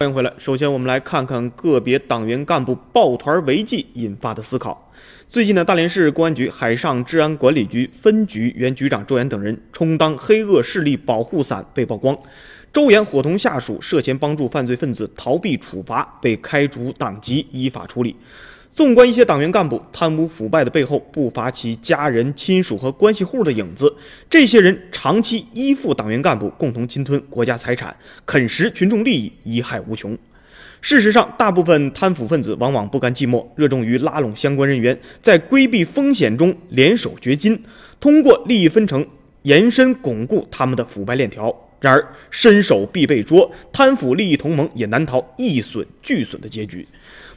[0.00, 0.32] 欢迎回来。
[0.38, 4.92] 首先，我们来看看个别党员干部抱团违纪引发的思考。
[5.26, 12.16] 最近呢，大连市公安局海上治安管理局分局原局长周岩等人充当黑恶势力保护伞被曝光，
[12.72, 18.14] 周岩伙同下属涉嫌帮助犯罪分子逃避处罚，被开除党籍，依法处理。
[18.78, 23.92] 纵观一些党员干部贪污腐败的背后，不乏其家人、亲属和关系户的影子。
[24.30, 30.16] 这些人长期依附党员干部，共同侵吞国家财产，啃食群众利益，贻害无穷。
[30.80, 37.60] 事实上，大部分贪腐分子往往不甘寂寞，热衷于拉拢相关人员，在规避风险中联手掘金，
[37.98, 39.04] 通过利益分成
[39.42, 41.67] 延伸巩固他们的腐败链条。
[41.80, 46.86] 然而，伸手必被捉，贪腐利益同盟也难逃一损俱损的结局。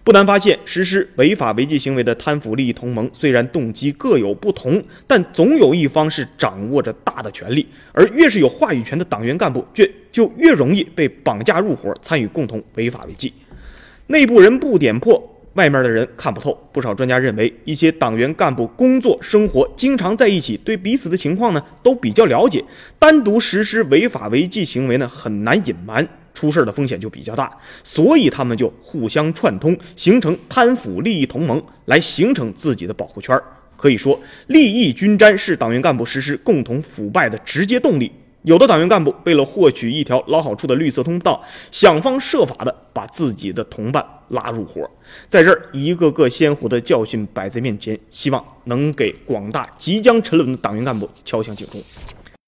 [0.04, 13.32] 不难发现，实施违法违纪行为的贪腐利益同盟，虽然动机各有不同，但总有一方是掌握着大的权力，而越是有话语权的党员干部，却就越容易被绑架入伙，参与共同违法违纪。
[14.08, 15.31] 内部人不点破。
[15.56, 22.64] 外面的人看不透，不少专家认为，一些党员干部工作生活经常在一起，对彼此的情况呢都比较了解。
[22.98, 27.52] 单独实施违法违纪行为呢，很难隐瞒，出事的风险就比较大。
[27.84, 33.38] 所以他们就互相串通，形成贪腐利益同盟，来形成自己的保护圈。
[33.76, 38.12] 可以说，利益均沾是党员干部实施共同腐败的直接动力。
[38.44, 44.90] 有的党员干部为了获取一条捞好处的绿色通道，想方设法的把自己的同伴拉入伙，
[45.30, 51.80] 在这儿一个个鲜活的教训摆在面前，希望能给广大即将沉沦的党员干部敲响警钟。